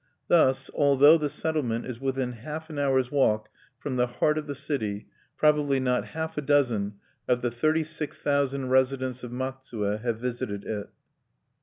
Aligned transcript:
Thus, 0.29 0.71
although 0.73 1.19
the 1.19 1.29
settlement 1.29 1.85
is 1.85 2.01
within 2.01 2.31
half 2.31 2.71
an 2.71 2.79
hour's 2.79 3.11
walk 3.11 3.49
from 3.77 3.97
the 3.97 4.07
heart 4.07 4.39
of 4.39 4.47
the 4.47 4.55
city, 4.55 5.05
probably 5.37 5.79
not 5.79 6.07
half 6.17 6.39
a 6.39 6.41
dozen 6.41 6.95
of 7.27 7.43
the 7.43 7.51
thirty 7.51 7.83
six 7.83 8.19
thousand 8.19 8.71
residents 8.71 9.23
of 9.23 9.31
Matsue 9.31 9.97
have 9.99 10.19
visited 10.19 10.63
it. 10.65 10.89